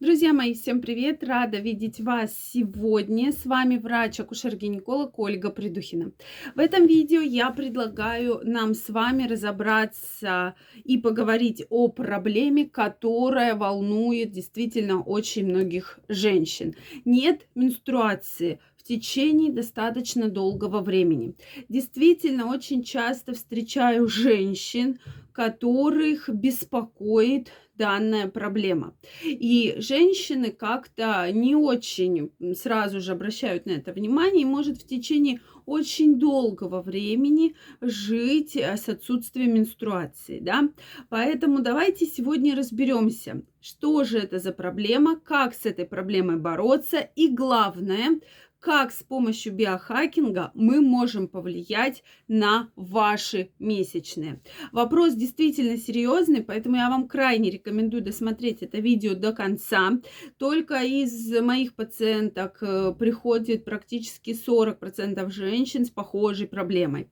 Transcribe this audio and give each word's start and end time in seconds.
Друзья 0.00 0.32
мои, 0.32 0.54
всем 0.54 0.80
привет! 0.80 1.22
Рада 1.22 1.58
видеть 1.58 2.00
вас 2.00 2.34
сегодня. 2.34 3.32
С 3.32 3.44
вами 3.44 3.76
врач-акушер-гинеколог 3.76 5.18
Ольга 5.18 5.50
Придухина. 5.50 6.12
В 6.54 6.58
этом 6.58 6.86
видео 6.86 7.20
я 7.20 7.50
предлагаю 7.50 8.40
нам 8.42 8.72
с 8.72 8.88
вами 8.88 9.28
разобраться 9.28 10.54
и 10.84 10.96
поговорить 10.96 11.66
о 11.68 11.88
проблеме, 11.88 12.64
которая 12.64 13.54
волнует 13.54 14.30
действительно 14.30 15.02
очень 15.02 15.44
многих 15.44 16.00
женщин. 16.08 16.76
Нет 17.04 17.46
менструации 17.54 18.58
в 18.78 18.82
течение 18.82 19.52
достаточно 19.52 20.30
долгого 20.30 20.80
времени. 20.80 21.34
Действительно, 21.68 22.46
очень 22.46 22.82
часто 22.82 23.34
встречаю 23.34 24.08
женщин, 24.08 24.98
которых 25.34 26.30
беспокоит 26.30 27.52
данная 27.80 28.28
проблема. 28.28 28.94
И 29.24 29.74
женщины 29.78 30.50
как-то 30.50 31.26
не 31.32 31.56
очень 31.56 32.30
сразу 32.54 33.00
же 33.00 33.12
обращают 33.12 33.64
на 33.64 33.70
это 33.70 33.94
внимание 33.94 34.42
и 34.42 34.44
может 34.56 34.76
в 34.76 34.86
течение 34.86 35.40
очень 35.64 36.18
долгого 36.18 36.82
времени 36.82 37.54
жить 37.80 38.54
э, 38.56 38.76
с 38.76 38.88
отсутствием 38.88 39.54
менструации, 39.54 40.40
да. 40.40 40.68
Поэтому 41.08 41.60
давайте 41.60 42.04
сегодня 42.04 42.54
разберемся, 42.54 43.42
что 43.60 44.04
же 44.04 44.18
это 44.18 44.38
за 44.38 44.52
проблема, 44.52 45.18
как 45.18 45.54
с 45.54 45.64
этой 45.64 45.86
проблемой 45.86 46.36
бороться 46.36 46.98
и 46.98 47.28
главное, 47.28 48.20
как 48.60 48.92
с 48.92 49.02
помощью 49.02 49.54
биохакинга 49.54 50.52
мы 50.54 50.80
можем 50.80 51.28
повлиять 51.28 52.04
на 52.28 52.70
ваши 52.76 53.50
месячные. 53.58 54.40
Вопрос 54.70 55.14
действительно 55.14 55.78
серьезный, 55.78 56.42
поэтому 56.42 56.76
я 56.76 56.90
вам 56.90 57.08
крайне 57.08 57.50
рекомендую 57.50 58.02
досмотреть 58.02 58.62
это 58.62 58.78
видео 58.78 59.14
до 59.14 59.32
конца. 59.32 59.92
Только 60.38 60.82
из 60.82 61.30
моих 61.40 61.74
пациенток 61.74 62.58
э, 62.60 62.94
приходит 62.98 63.64
практически 63.64 64.30
40% 64.30 65.30
женщин 65.30 65.86
с 65.86 65.90
похожей 65.90 66.46
проблемой. 66.46 67.08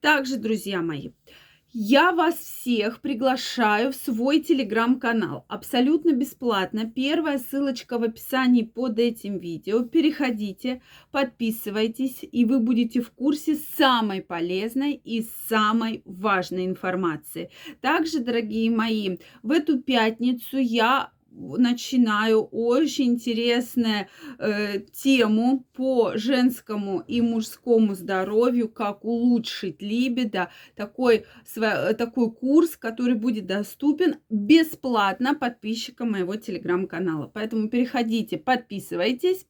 Также, 0.00 0.36
друзья 0.36 0.82
мои, 0.82 1.10
я 1.72 2.12
вас 2.12 2.36
всех 2.36 3.00
приглашаю 3.00 3.92
в 3.92 3.94
свой 3.94 4.40
телеграм-канал. 4.40 5.44
Абсолютно 5.48 6.12
бесплатно. 6.12 6.90
Первая 6.90 7.38
ссылочка 7.38 7.98
в 7.98 8.02
описании 8.02 8.62
под 8.62 8.98
этим 8.98 9.38
видео. 9.38 9.82
Переходите, 9.82 10.80
подписывайтесь, 11.10 12.20
и 12.22 12.44
вы 12.44 12.60
будете 12.60 13.00
в 13.02 13.10
курсе 13.10 13.54
самой 13.54 14.22
полезной 14.22 14.92
и 14.94 15.26
самой 15.48 16.02
важной 16.04 16.64
информации. 16.64 17.50
Также, 17.80 18.20
дорогие 18.20 18.70
мои, 18.70 19.18
в 19.42 19.50
эту 19.50 19.80
пятницу 19.80 20.56
я 20.56 21.12
начинаю 21.30 22.42
очень 22.44 23.06
интересную 23.14 24.08
э, 24.38 24.80
тему 24.92 25.66
по 25.74 26.12
женскому 26.16 27.00
и 27.06 27.20
мужскому 27.20 27.94
здоровью, 27.94 28.68
как 28.68 29.04
улучшить 29.04 29.80
либидо. 29.82 30.50
Такой, 30.74 31.24
свой, 31.46 31.94
такой 31.94 32.32
курс, 32.32 32.76
который 32.76 33.14
будет 33.14 33.46
доступен 33.46 34.16
бесплатно 34.28 35.34
подписчикам 35.34 36.12
моего 36.12 36.36
телеграм-канала. 36.36 37.30
Поэтому 37.32 37.68
переходите, 37.68 38.38
подписывайтесь, 38.38 39.46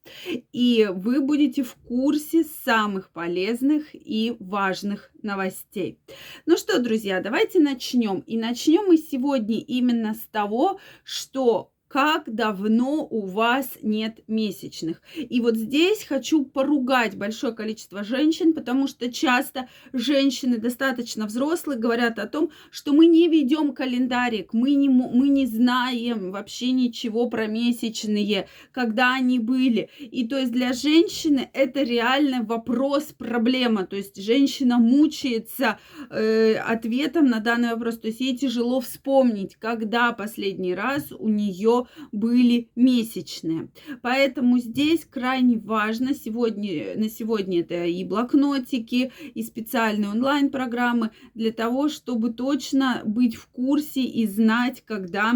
и 0.51 0.89
вы 0.91 1.21
будете 1.21 1.63
в 1.63 1.73
курсе 1.75 2.43
самых 2.43 3.11
полезных 3.11 3.87
и 3.93 4.35
важных 4.39 5.11
новостей. 5.23 5.99
Ну 6.45 6.57
что, 6.57 6.79
друзья, 6.79 7.21
давайте 7.21 7.59
начнем. 7.59 8.19
И 8.19 8.37
начнем 8.37 8.85
мы 8.87 8.97
сегодня 8.97 9.59
именно 9.59 10.13
с 10.13 10.27
того, 10.31 10.79
что 11.03 11.71
как 11.89 12.33
давно 12.33 13.05
у 13.09 13.25
вас 13.25 13.67
нет 13.81 14.19
месячных. 14.27 15.01
И 15.17 15.41
вот 15.41 15.57
здесь 15.57 16.03
хочу 16.03 16.45
поругать 16.45 17.17
большое 17.17 17.51
количество 17.51 18.03
женщин, 18.03 18.53
потому 18.53 18.87
что 18.87 19.11
часто 19.11 19.67
женщины 19.91 20.59
достаточно 20.59 21.25
взрослые 21.25 21.79
говорят 21.79 22.19
о 22.19 22.27
том, 22.27 22.51
что 22.69 22.93
мы 22.93 23.07
не 23.07 23.27
ведем 23.27 23.73
календарик, 23.73 24.53
мы 24.53 24.75
не, 24.75 24.87
мы 24.87 25.29
не 25.29 25.47
знаем 25.47 26.31
вообще 26.31 26.71
ничего 26.71 27.27
про 27.27 27.47
месячные, 27.47 28.47
когда 28.71 29.15
они 29.15 29.39
были. 29.39 29.89
И 29.99 30.27
то 30.27 30.37
есть 30.37 30.51
для 30.51 30.73
женщины 30.73 31.49
это 31.53 31.81
реально 31.81 32.43
вопрос, 32.43 33.05
проблема. 33.17 33.87
То 33.87 33.95
есть 33.95 34.21
женщина 34.21 34.77
мучается 34.77 35.79
э, 36.11 36.53
ответом 36.53 37.25
на 37.25 37.39
данный 37.39 37.69
вопрос. 37.69 37.97
То 37.97 38.07
есть 38.09 38.19
ей 38.19 38.37
тяжело 38.37 38.79
вспомнить, 38.79 39.55
когда 39.55 40.11
последний 40.11 40.75
раз 40.75 41.11
у 41.11 41.29
нее 41.29 41.78
были 42.11 42.69
месячные. 42.75 43.69
Поэтому 44.01 44.59
здесь 44.59 45.05
крайне 45.05 45.57
важно 45.57 46.13
сегодня, 46.13 46.97
на 46.97 47.09
сегодня 47.09 47.61
это 47.61 47.85
и 47.85 48.03
блокнотики, 48.03 49.11
и 49.33 49.43
специальные 49.43 50.09
онлайн-программы 50.09 51.11
для 51.33 51.51
того, 51.51 51.89
чтобы 51.89 52.31
точно 52.31 53.01
быть 53.05 53.35
в 53.35 53.47
курсе 53.47 54.03
и 54.03 54.25
знать, 54.27 54.83
когда 54.85 55.35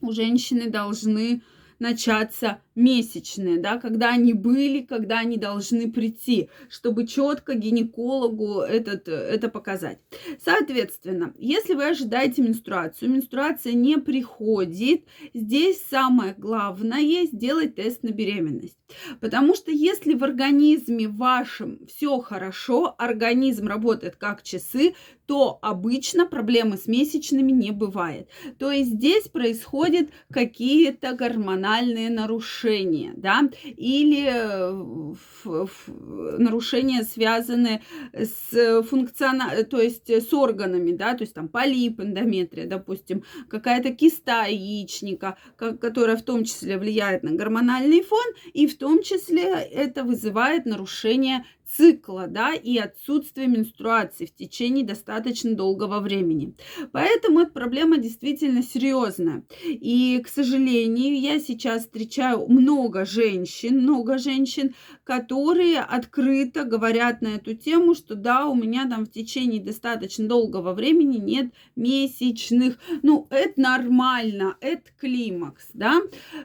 у 0.00 0.12
женщины 0.12 0.70
должны 0.70 1.42
начаться 1.78 2.60
месячные, 2.80 3.58
да, 3.58 3.78
когда 3.78 4.10
они 4.10 4.32
были, 4.32 4.80
когда 4.80 5.20
они 5.20 5.36
должны 5.36 5.90
прийти, 5.92 6.48
чтобы 6.68 7.06
четко 7.06 7.54
гинекологу 7.54 8.60
этот, 8.60 9.06
это 9.06 9.48
показать. 9.48 9.98
Соответственно, 10.42 11.34
если 11.38 11.74
вы 11.74 11.86
ожидаете 11.88 12.42
менструацию, 12.42 13.10
менструация 13.10 13.74
не 13.74 13.98
приходит, 13.98 15.04
здесь 15.34 15.84
самое 15.88 16.34
главное 16.36 17.26
сделать 17.26 17.76
тест 17.76 18.02
на 18.02 18.10
беременность. 18.10 18.76
Потому 19.20 19.54
что 19.54 19.70
если 19.70 20.14
в 20.14 20.24
организме 20.24 21.06
вашем 21.06 21.86
все 21.86 22.18
хорошо, 22.18 22.94
организм 22.98 23.68
работает 23.68 24.16
как 24.16 24.42
часы, 24.42 24.94
то 25.26 25.60
обычно 25.62 26.26
проблемы 26.26 26.76
с 26.76 26.88
месячными 26.88 27.52
не 27.52 27.70
бывает. 27.70 28.28
То 28.58 28.72
есть 28.72 28.90
здесь 28.90 29.28
происходят 29.28 30.08
какие-то 30.32 31.12
гормональные 31.12 32.10
нарушения 32.10 32.69
нарушения, 32.70 33.12
да, 33.16 33.48
или 33.76 34.28
э, 34.30 35.16
нарушения, 36.38 37.02
связанные 37.02 37.82
с 38.12 38.82
функциона, 38.82 39.64
то 39.64 39.80
есть 39.80 40.08
с 40.08 40.32
органами, 40.32 40.92
да, 40.92 41.14
то 41.14 41.22
есть 41.22 41.34
там 41.34 41.48
полип, 41.48 42.00
эндометрия, 42.00 42.66
допустим, 42.66 43.24
какая-то 43.48 43.92
киста 43.92 44.44
яичника, 44.46 45.36
которая 45.56 46.16
в 46.16 46.22
том 46.22 46.44
числе 46.44 46.78
влияет 46.78 47.22
на 47.22 47.32
гормональный 47.32 48.02
фон, 48.02 48.26
и 48.52 48.66
в 48.66 48.78
том 48.78 49.02
числе 49.02 49.44
это 49.44 50.04
вызывает 50.04 50.66
нарушение 50.66 51.44
цикла, 51.76 52.26
да, 52.26 52.54
и 52.54 52.78
отсутствие 52.78 53.46
менструации 53.46 54.26
в 54.26 54.34
течение 54.34 54.84
достаточно 54.84 55.54
долгого 55.54 56.00
времени. 56.00 56.54
Поэтому 56.92 57.40
эта 57.40 57.52
проблема 57.52 57.98
действительно 57.98 58.62
серьезная. 58.62 59.44
И, 59.64 60.20
к 60.24 60.28
сожалению, 60.28 61.20
я 61.20 61.38
сейчас 61.38 61.82
встречаю 61.82 62.46
много 62.48 63.04
женщин, 63.04 63.82
много 63.82 64.18
женщин, 64.18 64.74
которые 65.04 65.80
открыто 65.80 66.64
говорят 66.64 67.22
на 67.22 67.28
эту 67.28 67.54
тему, 67.54 67.94
что 67.94 68.14
да, 68.14 68.46
у 68.46 68.54
меня 68.54 68.88
там 68.88 69.06
в 69.06 69.10
течение 69.10 69.62
достаточно 69.62 70.26
долгого 70.26 70.72
времени 70.72 71.18
нет 71.18 71.52
месячных. 71.76 72.78
Ну, 73.02 73.26
это 73.30 73.60
нормально, 73.60 74.56
это 74.60 74.90
климакс, 74.98 75.68
да. 75.74 76.00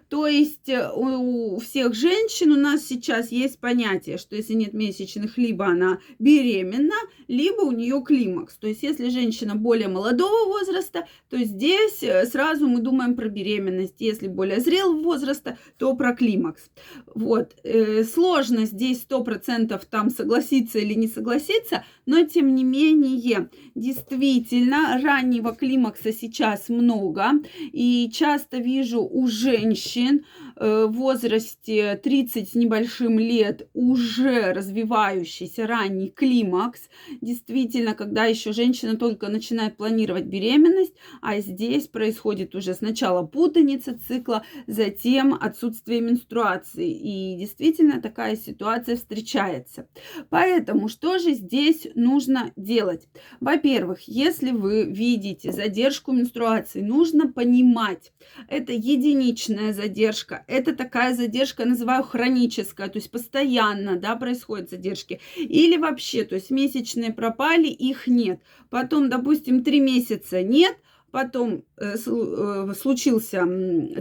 То 0.09 0.28
есть 0.28 0.69
э, 0.69 0.92
у 0.94 1.59
всех 1.59 1.94
женщин 1.96 2.52
у 2.52 2.59
нас 2.59 2.86
сейчас 2.86 3.31
есть 3.31 3.59
понятие, 3.59 4.18
что 4.18 4.36
если 4.36 4.53
нет 4.53 4.74
месячных 4.74 5.15
месячных 5.16 5.38
либо 5.38 5.66
она 5.66 6.00
беременна, 6.20 6.96
либо 7.28 7.62
у 7.62 7.72
нее 7.72 8.02
климакс. 8.06 8.56
То 8.58 8.68
есть, 8.68 8.84
если 8.84 9.09
женщина 9.09 9.56
более 9.56 9.88
молодого 9.88 10.46
возраста, 10.46 11.08
то 11.30 11.38
здесь 11.38 12.03
э, 12.03 12.26
сразу 12.26 12.68
мы 12.68 12.80
думаем 12.80 13.16
про 13.16 13.30
беременность. 13.30 13.96
Если 14.00 14.28
более 14.28 14.59
зрелого 14.59 15.02
возраста, 15.02 15.58
то 15.78 15.95
про 15.95 16.16
климакс. 16.16 16.69
Вот. 17.13 17.56
Э, 17.63 18.04
сложно 18.04 18.66
здесь 18.66 19.06
100% 19.10 19.81
там 19.89 20.10
согласиться 20.10 20.80
или 20.80 20.94
не 20.94 21.07
согласиться, 21.07 21.84
но 22.06 22.24
тем 22.25 22.56
не 22.56 22.63
менее, 22.63 23.50
действительно, 23.75 25.00
раннего 25.01 25.54
климакса 25.54 26.12
сейчас 26.12 26.69
много. 26.69 27.31
И 27.72 28.10
часто 28.13 28.57
вижу 28.57 29.01
у 29.01 29.28
женщин 29.28 30.25
в 30.56 30.88
возрасте 30.88 32.00
30 32.02 32.52
с 32.52 32.56
небольшим 32.56 33.19
лет 33.19 33.69
уже 33.74 34.54
развивающийся 34.54 35.68
ранний 35.68 36.10
климакс. 36.10 36.90
Действительно, 37.22 37.94
когда 37.94 38.25
еще 38.25 38.54
женщина 38.54 38.96
только 38.96 39.28
начинает 39.28 39.78
планировать 39.78 40.25
беременность, 40.25 40.94
а 41.22 41.40
здесь 41.40 41.88
происходит 41.88 42.56
уже 42.56 42.74
сначала 42.74 43.25
путаница 43.25 43.98
цикла, 43.98 44.44
затем 44.68 45.34
отсутствие 45.34 46.02
менструации. 46.02 46.92
И 46.92 47.38
действительно 47.38 48.01
такая 48.01 48.36
ситуация 48.36 48.96
встречается. 48.96 49.88
Поэтому 50.30 50.88
что 50.88 51.18
же 51.18 51.34
здесь 51.34 51.88
нужно 51.96 52.51
делать? 52.56 53.08
Во-первых, 53.40 54.01
если 54.08 54.51
вы 54.51 54.84
видите 54.86 55.51
задержку 55.51 56.12
менструации, 56.12 56.81
нужно 56.81 57.31
понимать, 57.31 58.13
это 58.48 58.72
единичная 58.72 59.74
задержка, 59.74 60.44
это 60.47 60.75
такая 60.75 61.15
задержка, 61.15 61.65
называю 61.65 62.03
хроническая, 62.03 62.88
то 62.88 62.97
есть 62.97 63.12
постоянно 63.12 63.97
да, 63.97 64.15
происходят 64.15 64.69
задержки. 64.69 65.19
Или 65.36 65.77
вообще, 65.77 66.24
то 66.24 66.36
есть 66.36 66.51
месячные 66.51 67.13
пропали, 67.13 67.68
их 67.68 68.07
нет. 68.07 68.42
Потом, 68.69 69.09
допустим, 69.09 69.63
три 69.63 69.80
месяца 69.80 70.42
нет, 70.42 70.77
потом 71.12 71.63
э, 71.77 71.95
э, 71.95 72.74
случился 72.77 73.47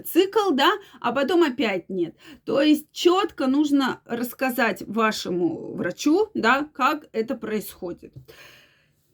цикл, 0.05 0.51
да, 0.53 0.73
а 1.01 1.13
потом 1.13 1.45
опять 1.45 1.89
нет. 1.89 2.17
То 2.45 2.61
есть 2.61 2.91
четко 2.91 3.47
нужно 3.47 4.01
рассказать 4.05 4.83
вашему 4.87 5.75
врачу, 5.75 6.31
да, 6.35 6.69
как 6.75 7.07
это 7.13 7.37
происходит. 7.37 8.13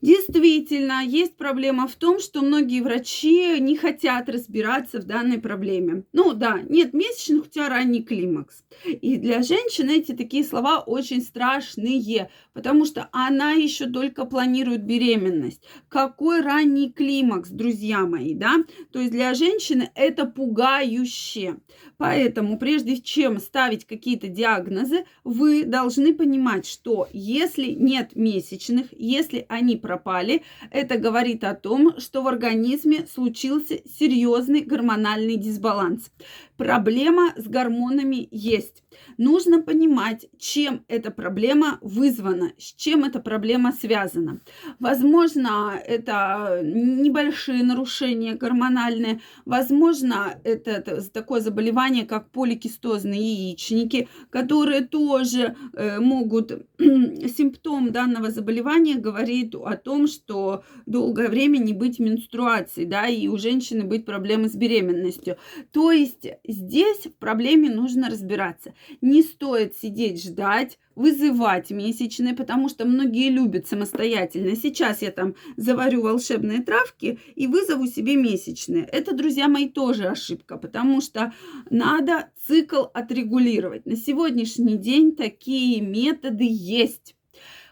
Действительно, 0.02 1.02
есть 1.04 1.36
проблема 1.36 1.86
в 1.86 1.94
том, 1.94 2.20
что 2.20 2.40
многие 2.40 2.80
врачи 2.80 3.60
не 3.60 3.76
хотят 3.76 4.30
разбираться 4.30 4.98
в 4.98 5.04
данной 5.04 5.38
проблеме. 5.38 6.04
Ну 6.14 6.32
да, 6.32 6.60
нет 6.62 6.94
месячных, 6.94 7.44
у 7.44 7.48
тебя 7.48 7.68
ранний 7.68 8.02
климакс. 8.02 8.64
И 8.86 9.16
для 9.16 9.42
женщины 9.42 9.90
эти 9.90 10.12
такие 10.12 10.42
слова 10.42 10.80
очень 10.80 11.20
страшные, 11.20 12.30
потому 12.54 12.86
что 12.86 13.10
она 13.12 13.52
еще 13.52 13.86
только 13.90 14.24
планирует 14.24 14.84
беременность. 14.84 15.62
Какой 15.88 16.40
ранний 16.40 16.90
климакс, 16.90 17.50
друзья 17.50 18.06
мои, 18.06 18.34
да? 18.34 18.56
То 18.92 19.00
есть 19.00 19.12
для 19.12 19.34
женщины 19.34 19.90
это 19.94 20.24
пугающе. 20.24 21.56
Поэтому 21.98 22.58
прежде 22.58 22.96
чем 22.96 23.38
ставить 23.38 23.84
какие-то 23.84 24.28
диагнозы, 24.28 25.04
вы 25.24 25.64
должны 25.64 26.14
понимать, 26.14 26.66
что 26.66 27.08
если 27.12 27.72
нет 27.72 28.16
месячных, 28.16 28.86
если 28.92 29.44
они 29.48 29.76
пропали, 29.90 30.42
это 30.70 30.98
говорит 30.98 31.42
о 31.42 31.54
том, 31.54 31.98
что 31.98 32.22
в 32.22 32.28
организме 32.28 33.06
случился 33.12 33.80
серьезный 33.98 34.60
гормональный 34.60 35.36
дисбаланс. 35.36 36.10
Проблема 36.56 37.32
с 37.36 37.48
гормонами 37.48 38.28
есть. 38.30 38.84
Нужно 39.18 39.62
понимать, 39.62 40.26
чем 40.38 40.84
эта 40.88 41.10
проблема 41.10 41.78
вызвана, 41.80 42.52
с 42.58 42.74
чем 42.74 43.04
эта 43.04 43.18
проблема 43.18 43.72
связана. 43.72 44.40
Возможно, 44.78 45.80
это 45.86 46.60
небольшие 46.62 47.64
нарушения 47.64 48.34
гормональные, 48.34 49.20
возможно, 49.46 50.38
это 50.44 51.02
такое 51.10 51.40
заболевание, 51.40 52.04
как 52.04 52.30
поликистозные 52.30 53.20
яичники, 53.20 54.08
которые 54.28 54.82
тоже 54.82 55.56
э, 55.72 55.98
могут, 55.98 56.52
симптом 56.78 57.90
данного 57.90 58.30
заболевания 58.30 58.96
говорит 58.96 59.54
о 59.54 59.76
том, 59.80 60.06
что 60.06 60.64
долгое 60.86 61.28
время 61.28 61.58
не 61.58 61.72
быть 61.72 61.98
менструацией, 61.98 62.86
да, 62.86 63.06
и 63.06 63.28
у 63.28 63.36
женщины 63.36 63.84
быть 63.84 64.04
проблемы 64.04 64.48
с 64.48 64.54
беременностью. 64.54 65.36
То 65.72 65.90
есть 65.92 66.26
здесь 66.46 67.06
в 67.06 67.14
проблеме 67.14 67.70
нужно 67.70 68.08
разбираться. 68.10 68.74
Не 69.00 69.22
стоит 69.22 69.76
сидеть 69.76 70.22
ждать, 70.22 70.78
вызывать 70.94 71.70
месячные, 71.70 72.34
потому 72.34 72.68
что 72.68 72.84
многие 72.84 73.30
любят 73.30 73.66
самостоятельно. 73.66 74.54
Сейчас 74.54 75.02
я 75.02 75.10
там 75.10 75.34
заварю 75.56 76.02
волшебные 76.02 76.62
травки 76.62 77.18
и 77.34 77.46
вызову 77.46 77.86
себе 77.86 78.16
месячные. 78.16 78.84
Это, 78.84 79.14
друзья 79.14 79.48
мои, 79.48 79.68
тоже 79.68 80.08
ошибка, 80.08 80.58
потому 80.58 81.00
что 81.00 81.32
надо 81.70 82.30
цикл 82.46 82.84
отрегулировать. 82.92 83.86
На 83.86 83.96
сегодняшний 83.96 84.76
день 84.76 85.16
такие 85.16 85.80
методы 85.80 86.46
есть. 86.48 87.16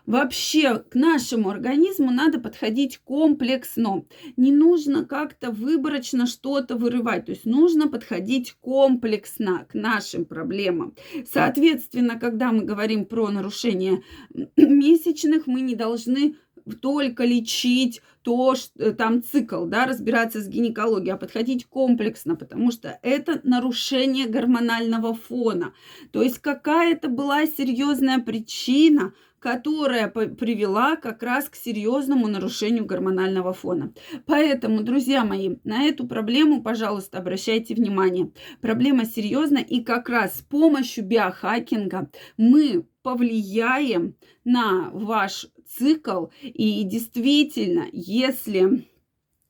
Вообще 0.09 0.79
к 0.79 0.95
нашему 0.95 1.51
организму 1.51 2.11
надо 2.11 2.41
подходить 2.41 2.97
комплексно. 2.97 4.07
Не 4.39 4.53
нужно 4.53 5.05
как-то 5.05 5.51
выборочно 5.51 6.27
что-то 6.27 6.77
вырывать. 6.77 7.27
То 7.27 7.33
есть 7.33 7.45
нужно 7.45 7.89
подходить 7.89 8.57
комплексно 8.63 9.67
к 9.71 9.75
нашим 9.75 10.25
проблемам. 10.25 10.95
Соответственно, 11.31 12.19
когда 12.19 12.53
мы 12.53 12.65
говорим 12.65 13.05
про 13.05 13.29
нарушение 13.29 14.03
месячных, 14.57 15.47
мы 15.47 15.61
не 15.61 15.75
должны 15.75 16.37
только 16.75 17.25
лечить 17.25 18.03
то, 18.23 18.55
что 18.55 18.83
э, 18.83 18.93
там 18.93 19.23
цикл, 19.23 19.65
да, 19.65 19.87
разбираться 19.87 20.41
с 20.41 20.49
гинекологией, 20.49 21.15
а 21.15 21.17
подходить 21.17 21.67
комплексно, 21.67 22.37
потому 22.37 22.71
что 22.71 22.99
это 23.03 23.41
нарушение 23.43 24.27
гормонального 24.27 25.15
фона. 25.15 25.73
То 26.13 26.23
есть 26.23 26.39
какая-то 26.39 27.09
была 27.09 27.47
серьезная 27.47 28.19
причина, 28.19 29.15
которая 29.39 30.09
привела 30.09 30.97
как 30.97 31.23
раз 31.23 31.49
к 31.49 31.55
серьезному 31.55 32.27
нарушению 32.27 32.85
гормонального 32.85 33.53
фона. 33.53 33.93
Поэтому, 34.27 34.83
друзья 34.83 35.25
мои, 35.25 35.57
на 35.65 35.85
эту 35.85 36.07
проблему, 36.07 36.63
пожалуйста, 36.63 37.19
обращайте 37.19 37.75
внимание. 37.75 38.33
Проблема 38.61 39.05
серьезная, 39.05 39.63
и 39.63 39.81
как 39.83 40.09
раз 40.09 40.39
с 40.39 40.43
помощью 40.43 41.05
биохакинга 41.05 42.11
мы 42.37 42.85
повлияем 43.03 44.17
на 44.45 44.91
ваш 44.93 45.47
цикл. 45.69 46.27
И 46.43 46.83
действительно, 46.85 47.87
если 47.93 48.87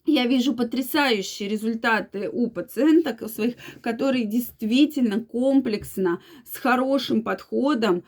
я 0.07 0.27
вижу 0.27 0.55
потрясающие 0.55 1.49
результаты 1.49 2.31
у 2.31 2.49
пациенток 2.51 3.29
своих, 3.31 3.57
которые 3.83 4.25
действительно 4.25 5.21
комплексно, 5.21 6.23
с 6.45 6.57
хорошим 6.57 7.23
подходом 7.23 8.05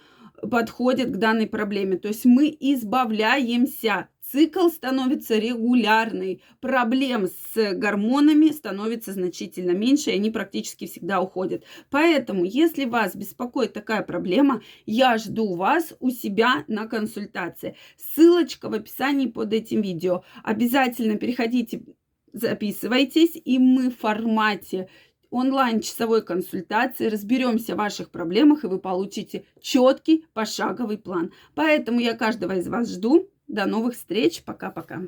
подходят 0.51 1.11
к 1.11 1.17
данной 1.19 1.47
проблеме. 1.47 1.99
То 1.99 2.09
есть 2.09 2.25
мы 2.25 2.57
избавляемся 2.59 4.09
цикл 4.31 4.69
становится 4.69 5.39
регулярный, 5.39 6.43
проблем 6.61 7.27
с 7.27 7.75
гормонами 7.75 8.51
становится 8.51 9.13
значительно 9.13 9.73
меньше, 9.73 10.11
и 10.11 10.15
они 10.15 10.31
практически 10.31 10.87
всегда 10.87 11.21
уходят. 11.21 11.65
Поэтому, 11.91 12.45
если 12.45 12.85
вас 12.85 13.17
беспокоит 13.17 13.73
такая 13.73 14.03
проблема, 14.03 14.63
я 14.87 15.19
жду 15.19 15.55
вас 15.55 15.95
у 16.01 16.11
себя 16.11 16.65
на 16.69 16.87
консультации. 16.87 17.77
Ссылочка 17.97 18.69
в 18.69 18.75
описании 18.75 19.27
под 19.27 19.53
этим 19.53 19.83
видео. 19.83 20.23
Обязательно 20.43 21.17
переходите, 21.17 21.83
записывайтесь, 22.33 23.41
и 23.45 23.59
мы 23.59 23.91
в 23.91 23.99
формате 23.99 24.89
онлайн-часовой 25.31 26.23
консультации 26.23 27.07
разберемся 27.07 27.75
в 27.75 27.79
ваших 27.79 28.11
проблемах, 28.11 28.65
и 28.65 28.67
вы 28.67 28.79
получите 28.79 29.45
четкий 29.61 30.27
пошаговый 30.33 30.99
план. 30.99 31.33
Поэтому 31.55 32.01
я 32.01 32.15
каждого 32.15 32.57
из 32.57 32.69
вас 32.69 32.91
жду. 32.91 33.29
До 33.51 33.67
новых 33.67 33.95
встреч. 33.95 34.45
Пока-пока. 34.45 35.03